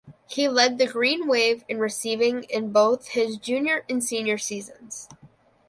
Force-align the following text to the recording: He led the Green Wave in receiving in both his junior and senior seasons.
He 0.27 0.49
led 0.49 0.79
the 0.79 0.87
Green 0.87 1.27
Wave 1.27 1.63
in 1.69 1.77
receiving 1.77 2.41
in 2.45 2.71
both 2.71 3.09
his 3.09 3.37
junior 3.37 3.85
and 3.87 4.03
senior 4.03 4.39
seasons. 4.39 5.07